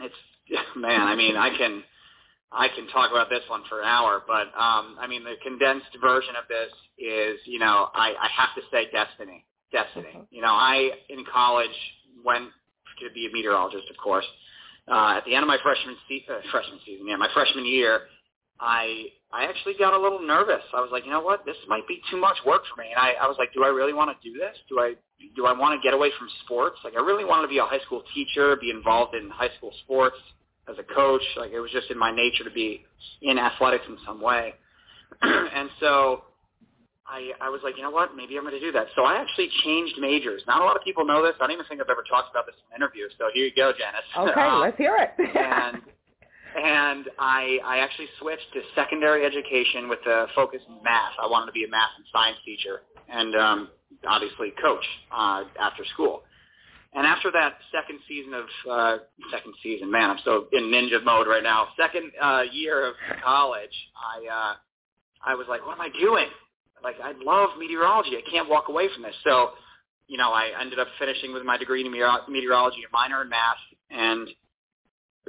It's 0.00 0.14
man, 0.76 1.00
I 1.02 1.16
mean, 1.16 1.36
I 1.36 1.56
can 1.56 1.82
I 2.52 2.68
can 2.68 2.86
talk 2.88 3.10
about 3.10 3.28
this 3.28 3.42
one 3.48 3.62
for 3.68 3.80
an 3.80 3.88
hour, 3.88 4.22
but 4.26 4.48
um, 4.58 4.96
I 5.00 5.06
mean, 5.08 5.24
the 5.24 5.34
condensed 5.42 5.90
version 6.00 6.34
of 6.36 6.46
this 6.48 6.70
is, 6.98 7.38
you 7.44 7.58
know, 7.58 7.88
I, 7.94 8.14
I 8.18 8.28
have 8.34 8.54
to 8.54 8.62
say 8.70 8.88
destiny, 8.92 9.44
destiny. 9.72 10.22
You 10.30 10.42
know, 10.42 10.52
I 10.52 10.90
in 11.08 11.24
college 11.32 11.74
went 12.24 12.50
to 13.02 13.12
be 13.14 13.26
a 13.26 13.32
meteorologist, 13.32 13.90
of 13.90 13.96
course. 13.96 14.24
Uh, 14.88 15.18
at 15.18 15.24
the 15.24 15.34
end 15.34 15.42
of 15.42 15.48
my 15.48 15.58
freshman 15.62 15.96
se- 16.08 16.24
uh, 16.30 16.38
freshman 16.50 16.78
season, 16.86 17.08
yeah, 17.08 17.16
my 17.16 17.28
freshman 17.34 17.66
year, 17.66 18.02
I 18.60 19.06
I 19.32 19.44
actually 19.44 19.74
got 19.76 19.92
a 19.92 19.98
little 19.98 20.22
nervous. 20.22 20.62
I 20.72 20.80
was 20.80 20.90
like, 20.92 21.04
you 21.04 21.10
know 21.10 21.20
what, 21.20 21.44
this 21.44 21.56
might 21.66 21.86
be 21.88 22.00
too 22.10 22.16
much 22.16 22.36
work 22.46 22.62
for 22.72 22.80
me. 22.80 22.88
And 22.90 22.98
I, 22.98 23.24
I 23.24 23.26
was 23.26 23.36
like, 23.38 23.52
do 23.52 23.64
I 23.64 23.68
really 23.68 23.92
want 23.92 24.08
to 24.14 24.30
do 24.30 24.38
this? 24.38 24.56
Do 24.68 24.78
I 24.78 24.94
do 25.34 25.46
I 25.46 25.52
want 25.52 25.78
to 25.78 25.84
get 25.84 25.92
away 25.92 26.10
from 26.16 26.28
sports? 26.44 26.78
Like, 26.84 26.94
I 26.96 27.00
really 27.00 27.24
wanted 27.24 27.42
to 27.42 27.48
be 27.48 27.58
a 27.58 27.64
high 27.64 27.80
school 27.80 28.04
teacher, 28.14 28.56
be 28.56 28.70
involved 28.70 29.16
in 29.16 29.28
high 29.30 29.50
school 29.58 29.72
sports 29.82 30.16
as 30.68 30.76
a 30.78 30.94
coach. 30.94 31.22
Like, 31.36 31.52
it 31.52 31.60
was 31.60 31.70
just 31.70 31.90
in 31.90 31.98
my 31.98 32.10
nature 32.14 32.44
to 32.44 32.50
be 32.50 32.84
in 33.22 33.38
athletics 33.38 33.84
in 33.88 33.96
some 34.06 34.20
way. 34.20 34.54
and 35.22 35.70
so 35.80 36.22
I, 37.08 37.30
I 37.40 37.48
was 37.48 37.60
like, 37.62 37.76
you 37.76 37.82
know 37.82 37.90
what, 37.90 38.16
maybe 38.16 38.36
I'm 38.36 38.42
going 38.42 38.54
to 38.54 38.60
do 38.60 38.72
that. 38.72 38.86
So 38.96 39.04
I 39.04 39.20
actually 39.20 39.48
changed 39.64 39.94
majors. 40.00 40.42
Not 40.46 40.60
a 40.60 40.64
lot 40.64 40.76
of 40.76 40.82
people 40.82 41.04
know 41.04 41.22
this. 41.22 41.34
I 41.40 41.44
don't 41.46 41.52
even 41.52 41.66
think 41.66 41.80
I've 41.80 41.88
ever 41.90 42.04
talked 42.08 42.30
about 42.30 42.46
this 42.46 42.54
in 42.68 42.74
an 42.74 42.82
interview. 42.82 43.04
So 43.18 43.26
here 43.32 43.46
you 43.46 43.52
go, 43.54 43.72
Janice. 43.72 44.30
Okay, 44.32 44.40
Um, 44.40 44.60
let's 44.66 44.76
hear 44.76 44.96
it. 44.98 45.10
and 45.18 45.82
and 46.56 47.06
I 47.18 47.58
I 47.64 47.78
actually 47.78 48.08
switched 48.18 48.50
to 48.54 48.62
secondary 48.74 49.24
education 49.26 49.88
with 49.88 50.00
a 50.06 50.26
focus 50.34 50.60
in 50.68 50.82
math. 50.82 51.12
I 51.22 51.26
wanted 51.28 51.46
to 51.46 51.52
be 51.52 51.64
a 51.64 51.68
math 51.68 51.90
and 51.96 52.06
science 52.12 52.38
teacher, 52.44 52.80
and 53.08 53.36
um, 53.36 53.68
obviously 54.08 54.52
coach 54.62 54.84
uh, 55.14 55.44
after 55.60 55.84
school. 55.92 56.22
And 56.94 57.06
after 57.06 57.30
that 57.32 57.58
second 57.72 58.00
season 58.08 58.32
of 58.34 58.46
uh, 58.70 58.96
second 59.30 59.54
season, 59.62 59.90
man, 59.90 60.10
I'm 60.10 60.18
so 60.24 60.46
in 60.52 60.64
ninja 60.64 61.02
mode 61.04 61.26
right 61.26 61.42
now. 61.42 61.68
Second 61.78 62.10
uh, 62.20 62.42
year 62.52 62.88
of 62.88 62.94
college, 63.22 63.70
I 63.96 64.32
uh, 64.32 64.54
I 65.24 65.34
was 65.34 65.46
like, 65.48 65.66
what 65.66 65.74
am 65.74 65.80
I 65.80 65.90
doing? 66.00 66.26
Like 66.82 66.96
I 67.02 67.12
love 67.22 67.50
meteorology. 67.58 68.10
I 68.16 68.30
can't 68.30 68.48
walk 68.48 68.68
away 68.68 68.88
from 68.94 69.02
this. 69.02 69.14
So 69.24 69.50
you 70.08 70.16
know, 70.16 70.30
I 70.30 70.50
ended 70.60 70.78
up 70.78 70.86
finishing 70.98 71.32
with 71.32 71.42
my 71.44 71.56
degree 71.56 71.84
in 71.84 71.90
meteorology, 71.90 72.78
a 72.88 72.92
minor 72.92 73.22
in 73.22 73.28
math, 73.28 73.56
and 73.90 74.28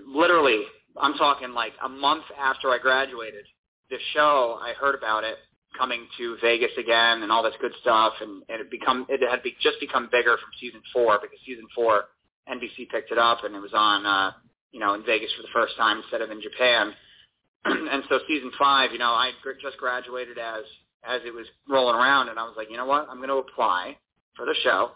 literally, 0.06 0.62
I'm 1.02 1.16
talking 1.16 1.52
like 1.54 1.74
a 1.84 1.90
month 1.90 2.24
after 2.40 2.70
I 2.70 2.78
graduated, 2.78 3.46
the 3.90 3.98
show 4.14 4.60
I 4.62 4.74
heard 4.74 4.96
about 4.96 5.24
it 5.24 5.38
coming 5.78 6.08
to 6.18 6.38
Vegas 6.42 6.72
again 6.78 7.24
and 7.24 7.32
all 7.32 7.44
this 7.44 7.56
good 7.60 7.74
stuff, 7.82 8.14
and, 8.22 8.44
and 8.50 8.62
it 8.62 8.72
become 8.72 9.06
it 9.10 9.22
had 9.28 9.44
be, 9.44 9.56
just 9.62 9.80
become 9.80 10.10
bigger 10.12 10.38
from 10.38 10.50
season 10.60 10.82
four 10.94 11.20
because 11.22 11.38
season 11.46 11.66
four 11.74 12.06
NBC 12.50 12.90
picked 12.90 13.12
it 13.12 13.18
up 13.18 13.44
and 13.44 13.56
it 13.56 13.60
was 13.60 13.74
on 13.74 14.06
uh, 14.06 14.32
you 14.72 14.80
know 14.80 14.94
in 14.94 15.04
Vegas 15.04 15.32
for 15.36 15.42
the 15.42 15.54
first 15.54 15.76
time 15.78 15.98
instead 15.98 16.22
of 16.22 16.32
in 16.32 16.42
Japan, 16.42 16.94
and 17.66 18.04
so 18.10 18.20
season 18.28 18.52
five, 18.58 18.92
you 18.92 19.00
know, 19.00 19.12
I 19.12 19.32
just 19.62 19.78
graduated 19.78 20.38
as 20.38 20.64
as 21.04 21.22
it 21.26 21.34
was 21.34 21.46
rolling 21.70 21.96
around, 21.96 22.30
and 22.30 22.40
I 22.40 22.44
was 22.44 22.54
like, 22.58 22.70
you 22.70 22.78
know 22.78 22.86
what, 22.86 23.08
I'm 23.10 23.18
going 23.18 23.30
to 23.30 23.36
apply 23.36 23.98
for 24.36 24.46
the 24.46 24.56
show, 24.64 24.92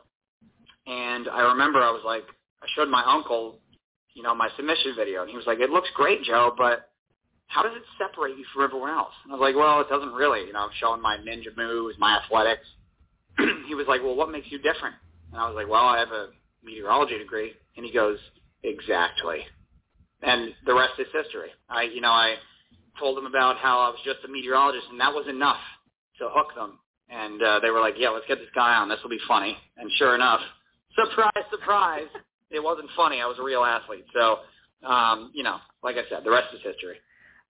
and 0.88 1.30
I 1.30 1.42
remember 1.52 1.80
I 1.80 1.92
was 1.92 2.04
like, 2.06 2.24
I 2.62 2.68
showed 2.76 2.90
my 2.90 3.04
uncle, 3.06 3.60
you 4.14 4.24
know, 4.24 4.36
my 4.36 4.50
submission 4.56 4.94
video, 4.96 5.22
and 5.22 5.30
he 5.30 5.36
was 5.36 5.46
like, 5.48 5.60
it 5.60 5.70
looks 5.70 5.90
great, 5.96 6.24
Joe, 6.24 6.54
but 6.58 6.91
how 7.52 7.64
does 7.64 7.74
it 7.76 7.84
separate 8.00 8.38
you 8.38 8.46
from 8.54 8.64
everyone 8.64 8.90
else? 8.90 9.12
And 9.24 9.34
I 9.34 9.36
was 9.36 9.44
like, 9.44 9.60
well, 9.60 9.82
it 9.82 9.90
doesn't 9.90 10.14
really. 10.14 10.48
You 10.48 10.54
know, 10.54 10.64
I'm 10.64 10.76
showing 10.80 11.02
my 11.02 11.18
ninja 11.18 11.56
moves, 11.56 11.98
my 12.00 12.18
athletics. 12.24 12.66
he 13.68 13.76
was 13.76 13.86
like, 13.90 14.02
well, 14.02 14.16
what 14.16 14.32
makes 14.32 14.48
you 14.50 14.58
different? 14.58 14.96
And 15.32 15.42
I 15.42 15.48
was 15.48 15.56
like, 15.56 15.68
well, 15.68 15.84
I 15.84 16.00
have 16.00 16.12
a 16.12 16.30
meteorology 16.64 17.18
degree. 17.18 17.52
And 17.76 17.86
he 17.86 17.92
goes, 17.92 18.18
exactly. 18.64 19.40
And 20.22 20.54
the 20.66 20.74
rest 20.74 20.94
is 20.98 21.08
history. 21.12 21.50
I, 21.70 21.84
you 21.84 22.00
know, 22.00 22.12
I 22.12 22.36
told 22.98 23.18
him 23.18 23.26
about 23.26 23.58
how 23.58 23.80
I 23.80 23.90
was 23.90 24.00
just 24.06 24.24
a 24.24 24.32
meteorologist, 24.32 24.86
and 24.90 25.00
that 25.02 25.12
was 25.12 25.28
enough 25.28 25.60
to 26.20 26.30
hook 26.32 26.56
them. 26.56 26.80
And 27.10 27.44
uh, 27.44 27.60
they 27.60 27.70
were 27.70 27.82
like, 27.82 27.96
yeah, 27.98 28.10
let's 28.10 28.28
get 28.28 28.40
this 28.40 28.54
guy 28.56 28.76
on. 28.76 28.88
This 28.88 29.00
will 29.04 29.10
be 29.10 29.20
funny. 29.28 29.58
And 29.76 29.92
sure 29.98 30.16
enough, 30.16 30.40
surprise, 30.96 31.44
surprise, 31.52 32.08
it 32.50 32.64
wasn't 32.64 32.88
funny. 32.96 33.20
I 33.20 33.26
was 33.26 33.38
a 33.40 33.44
real 33.44 33.66
athlete. 33.66 34.06
So, 34.14 34.40
um, 34.88 35.32
you 35.34 35.44
know, 35.44 35.58
like 35.84 35.98
I 35.98 36.08
said, 36.10 36.24
the 36.24 36.32
rest 36.32 36.54
is 36.54 36.62
history. 36.64 36.96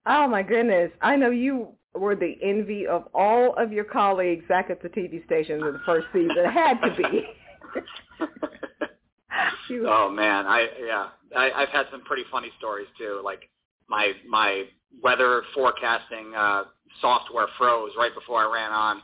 Oh 0.05 0.27
my 0.27 0.41
goodness! 0.43 0.91
I 1.01 1.15
know 1.15 1.29
you 1.29 1.70
were 1.93 2.15
the 2.15 2.36
envy 2.41 2.88
of 2.88 3.08
all 3.13 3.53
of 3.58 3.72
your 3.72 3.84
colleagues 3.84 4.46
back 4.48 4.70
at 4.70 4.81
the 4.81 4.89
TV 4.89 5.24
station 5.25 5.60
in 5.60 5.74
the 5.74 5.81
first 5.86 6.08
season. 6.13 6.38
It 6.38 6.51
had 6.51 6.79
to 6.81 6.96
be. 6.96 7.24
oh 9.86 10.10
man, 10.10 10.48
I 10.48 10.67
yeah, 10.84 11.08
I, 11.36 11.51
I've 11.51 11.70
had 11.70 11.86
some 11.91 12.01
pretty 12.03 12.24
funny 12.31 12.50
stories 12.58 12.88
too. 12.98 13.22
Like 13.24 13.50
my 13.89 14.13
my 14.27 14.63
weather 15.03 15.43
forecasting 15.53 16.34
uh, 16.36 16.63
software 17.00 17.48
froze 17.58 17.91
right 17.98 18.13
before 18.13 18.39
I 18.39 18.51
ran 18.51 18.72
on, 18.72 19.01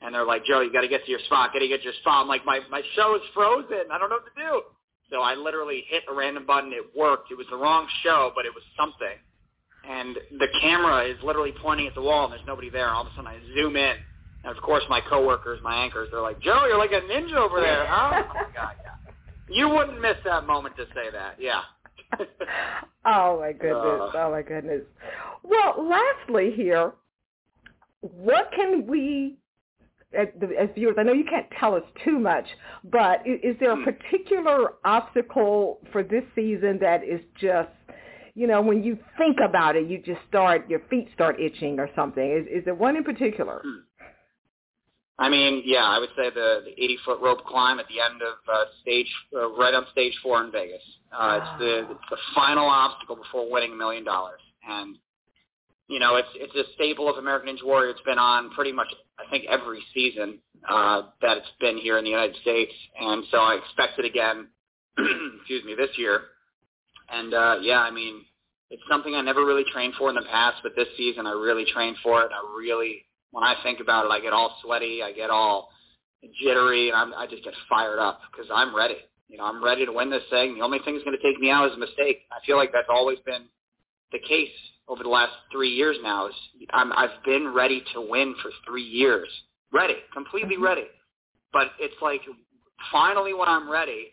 and 0.00 0.14
they're 0.14 0.26
like, 0.26 0.44
Joe, 0.44 0.60
you 0.60 0.72
got 0.72 0.80
to 0.80 0.88
get 0.88 1.04
to 1.04 1.10
your 1.10 1.20
spot. 1.26 1.52
Got 1.52 1.60
to 1.60 1.68
get 1.68 1.82
your 1.84 1.94
spot. 2.00 2.22
I'm 2.22 2.28
like, 2.28 2.44
my 2.44 2.60
my 2.70 2.82
show 2.96 3.14
is 3.14 3.22
frozen. 3.32 3.92
I 3.92 3.98
don't 3.98 4.10
know 4.10 4.16
what 4.16 4.34
to 4.34 4.42
do. 4.42 4.62
So 5.10 5.20
I 5.20 5.34
literally 5.34 5.84
hit 5.88 6.02
a 6.10 6.14
random 6.14 6.46
button. 6.46 6.72
It 6.72 6.96
worked. 6.96 7.30
It 7.30 7.36
was 7.36 7.46
the 7.50 7.56
wrong 7.56 7.86
show, 8.02 8.32
but 8.34 8.46
it 8.46 8.52
was 8.54 8.64
something 8.76 9.20
and 9.88 10.16
the 10.38 10.48
camera 10.60 11.04
is 11.04 11.16
literally 11.22 11.52
pointing 11.60 11.86
at 11.86 11.94
the 11.94 12.02
wall 12.02 12.24
and 12.24 12.32
there's 12.32 12.46
nobody 12.46 12.70
there. 12.70 12.86
And 12.86 12.96
all 12.96 13.02
of 13.02 13.08
a 13.08 13.10
sudden 13.10 13.26
I 13.26 13.38
zoom 13.54 13.76
in, 13.76 13.96
and 14.44 14.56
of 14.56 14.62
course 14.62 14.82
my 14.88 15.00
coworkers, 15.00 15.60
my 15.62 15.82
anchors, 15.82 16.08
they're 16.10 16.22
like, 16.22 16.40
"Joe, 16.40 16.64
you're 16.66 16.78
like 16.78 16.92
a 16.92 17.00
ninja 17.00 17.34
over 17.34 17.60
there, 17.60 17.86
huh?" 17.86 18.22
oh 18.30 18.34
my 18.34 18.54
god, 18.54 18.76
yeah. 18.82 19.12
You 19.48 19.68
wouldn't 19.68 20.00
miss 20.00 20.16
that 20.24 20.46
moment 20.46 20.76
to 20.76 20.86
say 20.94 21.10
that, 21.12 21.36
yeah. 21.38 21.62
oh 23.04 23.40
my 23.40 23.52
goodness! 23.52 24.10
Uh, 24.14 24.18
oh 24.18 24.30
my 24.30 24.42
goodness! 24.42 24.82
Well, 25.42 25.88
lastly 25.88 26.52
here, 26.54 26.92
what 28.00 28.50
can 28.54 28.86
we 28.86 29.38
as, 30.14 30.28
as 30.58 30.68
viewers, 30.74 30.96
I 30.98 31.02
know 31.04 31.12
you 31.12 31.24
can't 31.24 31.46
tell 31.58 31.74
us 31.74 31.82
too 32.04 32.18
much, 32.18 32.44
but 32.84 33.26
is, 33.26 33.40
is 33.42 33.56
there 33.60 33.72
a 33.72 33.76
hmm. 33.76 33.84
particular 33.84 34.74
obstacle 34.84 35.78
for 35.90 36.02
this 36.02 36.24
season 36.34 36.78
that 36.80 37.02
is 37.04 37.20
just 37.40 37.70
you 38.34 38.46
know, 38.46 38.62
when 38.62 38.82
you 38.82 38.98
think 39.18 39.38
about 39.46 39.76
it, 39.76 39.88
you 39.88 39.98
just 39.98 40.20
start, 40.28 40.68
your 40.68 40.80
feet 40.90 41.08
start 41.14 41.40
itching 41.40 41.78
or 41.78 41.88
something. 41.94 42.30
Is, 42.30 42.60
is 42.60 42.64
there 42.64 42.74
one 42.74 42.96
in 42.96 43.04
particular? 43.04 43.62
Hmm. 43.64 43.80
I 45.18 45.28
mean, 45.28 45.62
yeah, 45.64 45.84
I 45.84 45.98
would 45.98 46.08
say 46.16 46.30
the, 46.30 46.62
the 46.64 46.72
80 46.82 46.98
foot 47.04 47.20
rope 47.20 47.44
climb 47.44 47.78
at 47.78 47.86
the 47.88 48.00
end 48.00 48.22
of 48.22 48.34
uh, 48.52 48.64
stage, 48.80 49.06
uh, 49.36 49.52
right 49.52 49.74
on 49.74 49.86
stage 49.92 50.14
four 50.22 50.42
in 50.42 50.50
Vegas. 50.50 50.82
Uh, 51.12 51.38
it's 51.40 51.58
the 51.60 51.90
it's 51.92 52.10
the 52.10 52.16
final 52.34 52.66
obstacle 52.66 53.16
before 53.16 53.50
winning 53.50 53.72
a 53.72 53.76
million 53.76 54.04
dollars, 54.04 54.40
and 54.66 54.96
you 55.88 56.00
know, 56.00 56.16
it's 56.16 56.28
it's 56.34 56.54
a 56.54 56.72
staple 56.74 57.08
of 57.08 57.18
American 57.18 57.54
Ninja 57.54 57.64
Warrior. 57.64 57.90
It's 57.90 58.00
been 58.00 58.18
on 58.18 58.50
pretty 58.50 58.72
much, 58.72 58.88
I 59.18 59.30
think, 59.30 59.44
every 59.48 59.80
season 59.92 60.38
uh, 60.68 61.02
that 61.20 61.36
it's 61.36 61.52
been 61.60 61.76
here 61.76 61.98
in 61.98 62.04
the 62.04 62.10
United 62.10 62.36
States, 62.40 62.72
and 62.98 63.24
so 63.30 63.36
I 63.36 63.56
expect 63.56 63.98
it 63.98 64.06
again. 64.06 64.48
excuse 65.38 65.64
me, 65.64 65.74
this 65.76 65.90
year. 65.98 66.22
And 67.12 67.34
uh, 67.34 67.56
yeah, 67.60 67.80
I 67.80 67.90
mean, 67.90 68.24
it's 68.70 68.82
something 68.90 69.14
I 69.14 69.20
never 69.20 69.44
really 69.44 69.64
trained 69.70 69.94
for 69.98 70.08
in 70.08 70.14
the 70.14 70.22
past, 70.22 70.56
but 70.62 70.72
this 70.74 70.88
season 70.96 71.26
I 71.26 71.32
really 71.32 71.66
trained 71.72 71.96
for 72.02 72.22
it. 72.22 72.30
I 72.32 72.56
really, 72.56 73.04
when 73.30 73.44
I 73.44 73.54
think 73.62 73.80
about 73.80 74.06
it, 74.06 74.08
I 74.08 74.18
get 74.18 74.32
all 74.32 74.56
sweaty, 74.64 75.02
I 75.02 75.12
get 75.12 75.28
all 75.28 75.68
jittery, 76.42 76.88
and 76.88 76.96
I'm, 76.96 77.12
I 77.14 77.26
just 77.26 77.44
get 77.44 77.52
fired 77.68 77.98
up 77.98 78.20
because 78.32 78.50
I'm 78.52 78.74
ready. 78.74 78.96
You 79.28 79.38
know, 79.38 79.44
I'm 79.44 79.62
ready 79.62 79.84
to 79.84 79.92
win 79.92 80.10
this 80.10 80.22
thing. 80.30 80.54
The 80.54 80.64
only 80.64 80.78
thing 80.84 80.94
that's 80.94 81.04
going 81.04 81.16
to 81.16 81.22
take 81.22 81.38
me 81.38 81.50
out 81.50 81.70
is 81.70 81.76
a 81.76 81.78
mistake. 81.78 82.22
I 82.32 82.44
feel 82.46 82.56
like 82.56 82.72
that's 82.72 82.88
always 82.88 83.18
been 83.26 83.44
the 84.10 84.18
case 84.18 84.52
over 84.88 85.02
the 85.02 85.08
last 85.08 85.32
three 85.50 85.70
years 85.70 85.96
now. 86.02 86.28
Is 86.28 86.34
I'm, 86.70 86.92
I've 86.92 87.22
been 87.26 87.52
ready 87.52 87.82
to 87.94 88.00
win 88.00 88.34
for 88.42 88.50
three 88.66 88.84
years, 88.84 89.28
ready, 89.70 89.96
completely 90.14 90.54
mm-hmm. 90.54 90.64
ready. 90.64 90.86
But 91.52 91.68
it's 91.78 91.94
like 92.00 92.22
finally 92.90 93.34
when 93.34 93.48
I'm 93.48 93.70
ready, 93.70 94.08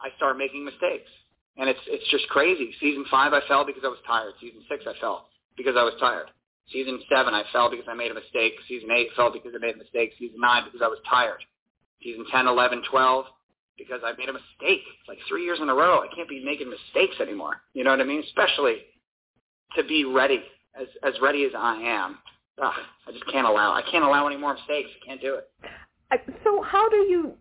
I 0.00 0.08
start 0.16 0.38
making 0.38 0.64
mistakes 0.64 1.10
and 1.58 1.68
it's 1.68 1.80
it's 1.86 2.08
just 2.10 2.28
crazy. 2.28 2.74
Season 2.80 3.04
five, 3.10 3.32
I 3.32 3.40
fell 3.48 3.64
because 3.64 3.82
I 3.84 3.88
was 3.88 3.98
tired. 4.06 4.32
Season 4.40 4.60
six, 4.68 4.84
I 4.86 4.98
fell 5.00 5.28
because 5.56 5.74
I 5.76 5.82
was 5.82 5.94
tired. 5.98 6.28
Season 6.72 6.98
seven, 7.08 7.32
I 7.32 7.44
fell 7.52 7.70
because 7.70 7.86
I 7.88 7.94
made 7.94 8.10
a 8.10 8.14
mistake. 8.14 8.54
Season 8.68 8.90
eight, 8.90 9.08
fell 9.16 9.32
because 9.32 9.52
I 9.54 9.58
made 9.58 9.74
a 9.74 9.78
mistake. 9.78 10.12
Season 10.18 10.40
nine, 10.40 10.64
because 10.64 10.82
I 10.82 10.88
was 10.88 10.98
tired. 11.08 11.44
Season 12.02 12.24
ten, 12.30 12.46
eleven, 12.46 12.82
twelve, 12.90 13.26
because 13.78 14.00
I 14.04 14.12
made 14.18 14.28
a 14.28 14.32
mistake. 14.32 14.82
It's 14.84 15.08
like 15.08 15.18
three 15.28 15.44
years 15.44 15.58
in 15.62 15.68
a 15.68 15.74
row. 15.74 16.00
I 16.00 16.08
can't 16.14 16.28
be 16.28 16.44
making 16.44 16.68
mistakes 16.68 17.16
anymore. 17.20 17.62
You 17.74 17.84
know 17.84 17.90
what 17.90 18.00
I 18.00 18.04
mean? 18.04 18.22
Especially 18.26 18.78
to 19.76 19.84
be 19.84 20.04
ready, 20.04 20.42
as 20.78 20.88
as 21.02 21.14
ready 21.22 21.44
as 21.44 21.52
I 21.56 21.76
am. 21.76 22.18
Ugh, 22.60 22.72
I 23.06 23.12
just 23.12 23.26
can't 23.30 23.46
allow. 23.46 23.72
I 23.72 23.82
can't 23.90 24.04
allow 24.04 24.26
any 24.26 24.36
more 24.36 24.54
mistakes. 24.54 24.90
I 25.02 25.06
can't 25.06 25.20
do 25.20 25.36
it. 25.36 25.50
So 26.44 26.62
how 26.62 26.88
do 26.88 26.96
you 26.96 27.34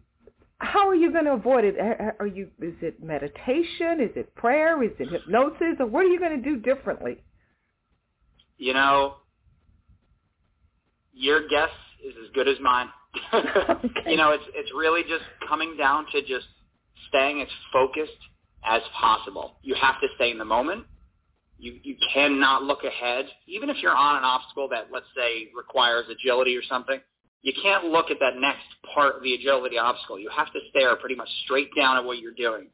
how 0.65 0.87
are 0.87 0.95
you 0.95 1.11
going 1.11 1.25
to 1.25 1.33
avoid 1.33 1.63
it? 1.63 1.75
Are 2.19 2.27
you? 2.27 2.49
Is 2.61 2.73
it 2.81 3.01
meditation? 3.03 4.01
Is 4.01 4.11
it 4.15 4.33
prayer? 4.35 4.81
Is 4.83 4.91
it 4.99 5.09
hypnosis? 5.09 5.77
Or 5.79 5.85
what 5.85 6.05
are 6.05 6.09
you 6.09 6.19
going 6.19 6.41
to 6.41 6.49
do 6.49 6.57
differently? 6.57 7.17
You 8.57 8.73
know, 8.73 9.15
your 11.13 11.47
guess 11.47 11.69
is 12.05 12.13
as 12.23 12.31
good 12.33 12.47
as 12.47 12.57
mine. 12.61 12.89
okay. 13.33 14.11
You 14.11 14.17
know, 14.17 14.31
it's 14.31 14.43
it's 14.53 14.71
really 14.75 15.03
just 15.03 15.23
coming 15.47 15.77
down 15.77 16.05
to 16.11 16.21
just 16.21 16.47
staying 17.09 17.41
as 17.41 17.47
focused 17.71 18.11
as 18.65 18.81
possible. 18.99 19.57
You 19.61 19.75
have 19.75 20.01
to 20.01 20.07
stay 20.15 20.31
in 20.31 20.37
the 20.37 20.45
moment. 20.45 20.85
You 21.57 21.79
you 21.83 21.95
cannot 22.13 22.63
look 22.63 22.83
ahead, 22.83 23.25
even 23.47 23.69
if 23.69 23.77
you're 23.81 23.95
on 23.95 24.17
an 24.17 24.23
obstacle 24.23 24.67
that 24.69 24.87
let's 24.91 25.05
say 25.15 25.49
requires 25.55 26.05
agility 26.09 26.57
or 26.57 26.63
something 26.67 26.99
you 27.45 27.53
can't 27.61 27.85
look 27.85 28.09
at 28.09 28.17
that 28.19 28.37
next 28.37 28.65
part 28.95 29.17
of 29.17 29.23
the 29.23 29.33
agility 29.33 29.77
obstacle. 29.77 30.17
You 30.17 30.31
have 30.35 30.51
to 30.53 30.59
stare 30.71 30.95
pretty 30.95 31.15
much 31.15 31.29
straight 31.43 31.69
down 31.75 31.97
at 31.97 32.05
what 32.05 32.19
you're 32.19 32.33
doing. 32.33 32.69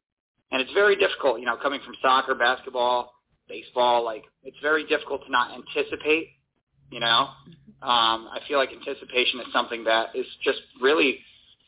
And 0.51 0.61
it's 0.61 0.71
very 0.73 0.95
difficult, 0.95 1.39
you 1.39 1.45
know, 1.45 1.57
coming 1.57 1.79
from 1.83 1.95
soccer, 2.01 2.35
basketball, 2.35 3.13
baseball, 3.49 4.05
like 4.05 4.23
it's 4.43 4.57
very 4.61 4.85
difficult 4.85 5.25
to 5.25 5.31
not 5.31 5.51
anticipate, 5.51 6.29
you 6.91 6.99
know. 6.99 7.29
Um, 7.81 8.29
I 8.31 8.39
feel 8.47 8.59
like 8.59 8.69
anticipation 8.69 9.39
is 9.39 9.47
something 9.51 9.83
that 9.85 10.15
is 10.15 10.25
just 10.43 10.59
really 10.79 11.19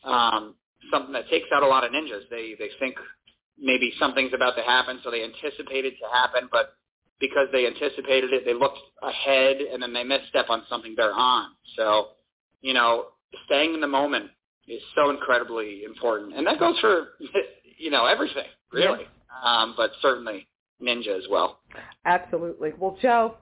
um, 0.04 0.54
something 0.90 1.12
that 1.12 1.28
takes 1.28 1.48
out 1.52 1.62
a 1.62 1.66
lot 1.66 1.84
of 1.84 1.90
ninjas. 1.90 2.28
They 2.30 2.54
they 2.58 2.70
think 2.78 2.94
maybe 3.58 3.92
something's 3.98 4.32
about 4.32 4.54
to 4.56 4.62
happen, 4.62 5.00
so 5.02 5.10
they 5.10 5.24
anticipate 5.24 5.84
it 5.84 5.94
to 5.98 6.06
happen, 6.12 6.48
but 6.52 6.74
because 7.20 7.48
they 7.52 7.66
anticipated 7.66 8.32
it, 8.32 8.44
they 8.44 8.54
looked 8.54 8.78
ahead 9.02 9.56
and 9.56 9.82
then 9.82 9.92
they 9.92 10.04
misstep 10.04 10.50
on 10.50 10.62
something 10.68 10.94
they're 10.96 11.12
on. 11.12 11.50
So 11.76 12.08
you 12.60 12.74
know, 12.74 13.06
staying 13.46 13.74
in 13.74 13.80
the 13.80 13.88
moment 13.88 14.30
is 14.68 14.82
so 14.94 15.10
incredibly 15.10 15.84
important. 15.84 16.34
And 16.34 16.46
that 16.46 16.58
goes 16.58 16.78
for, 16.80 17.08
you 17.78 17.90
know, 17.90 18.06
everything, 18.06 18.46
really. 18.72 19.00
Yes. 19.00 19.08
Um, 19.44 19.74
but 19.76 19.90
certainly 20.00 20.46
Ninja 20.82 21.16
as 21.16 21.24
well. 21.30 21.60
Absolutely. 22.04 22.72
Well, 22.78 22.96
Joe, 23.00 23.36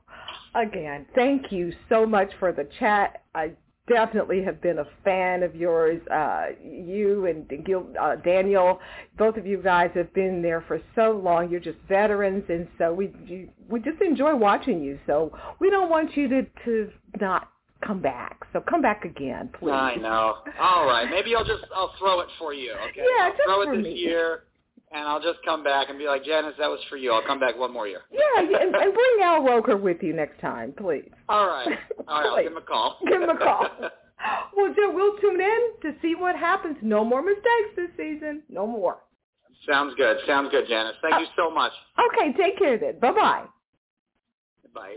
again, 0.55 1.07
thank 1.14 1.52
you 1.52 1.73
so 1.88 2.07
much 2.07 2.31
for 2.38 2.52
the 2.52 2.69
chat. 2.79 3.23
I 3.35 3.52
definitely 3.88 4.43
have 4.43 4.61
been 4.62 4.79
a 4.79 4.87
fan 5.05 5.43
of 5.43 5.55
yours. 5.55 6.00
Uh, 6.09 6.49
you 6.64 7.26
and 7.26 7.64
Gil, 7.64 7.87
uh, 8.00 8.17
Daniel, 8.17 8.81
both 9.19 9.37
of 9.37 9.47
you 9.47 9.61
guys 9.62 9.91
have 9.95 10.12
been 10.14 10.41
there 10.43 10.64
for 10.67 10.81
so 10.95 11.21
long. 11.23 11.50
You're 11.50 11.61
just 11.61 11.79
veterans, 11.88 12.45
and 12.49 12.69
so 12.79 12.93
we 12.93 13.12
you, 13.26 13.49
we 13.69 13.81
just 13.81 14.00
enjoy 14.00 14.35
watching 14.35 14.83
you. 14.83 14.99
So 15.07 15.37
we 15.59 15.71
don't 15.71 15.91
want 15.91 16.17
you 16.17 16.29
to 16.29 16.47
to 16.64 16.91
not 17.21 17.49
come 17.87 18.01
back. 18.01 18.41
So 18.53 18.61
come 18.61 18.83
back 18.83 19.05
again, 19.05 19.51
please. 19.59 19.73
I 19.73 19.97
know. 19.97 20.37
All 20.61 20.87
right. 20.87 21.09
Maybe 21.11 21.35
I'll 21.35 21.45
just 21.45 21.65
I'll 21.75 21.93
throw 21.99 22.21
it 22.21 22.29
for 22.39 22.53
you. 22.55 22.73
Okay. 22.91 23.03
Yeah, 23.03 23.25
I'll 23.27 23.31
just 23.31 23.43
throw 23.45 23.65
for 23.65 23.75
it 23.75 23.77
this 23.79 23.85
me. 23.85 23.95
year, 23.95 24.45
and 24.93 25.07
I'll 25.09 25.21
just 25.23 25.39
come 25.45 25.62
back 25.65 25.89
and 25.89 25.99
be 25.99 26.07
like, 26.07 26.25
Janice, 26.25 26.55
that 26.59 26.69
was 26.69 26.81
for 26.89 26.97
you. 26.97 27.12
I'll 27.12 27.27
come 27.27 27.41
back 27.41 27.59
one 27.59 27.73
more 27.73 27.87
year. 27.89 28.03
Yeah, 28.11 28.21
and, 28.41 28.49
and 28.51 28.73
bring 28.95 29.19
Al 29.23 29.45
Roker 29.45 29.77
with 29.77 30.03
you 30.03 30.12
next 30.12 30.41
time, 30.41 30.73
please. 30.77 31.11
All 31.29 31.47
right. 31.47 31.69
All 32.09 32.21
right. 32.23 32.27
I'll 32.27 32.43
give 32.43 32.53
him 32.53 32.59
a 32.59 32.62
call. 32.62 32.99
Give 33.07 33.23
him 33.23 33.29
a 33.31 33.39
call. 33.39 33.67
well, 34.57 34.75
Joe, 34.75 34.91
we'll 34.93 35.17
tune 35.19 35.41
in 35.41 35.71
to 35.83 35.95
see 36.01 36.15
what 36.15 36.37
happens. 36.37 36.77
No 36.83 37.05
more 37.05 37.23
mistakes 37.23 37.77
this 37.77 37.91
season. 37.97 38.43
No 38.49 38.67
more. 38.67 38.99
Sounds 39.69 39.95
good. 39.97 40.19
Sounds 40.27 40.51
good, 40.51 40.67
Janice. 40.69 40.97
Thank 41.03 41.21
you 41.21 41.27
so 41.37 41.51
much. 41.51 41.73
Okay, 42.12 42.33
take 42.37 42.59
care 42.59 42.79
then. 42.79 42.99
Bye-bye. 42.99 43.45
Bye. 44.75 44.97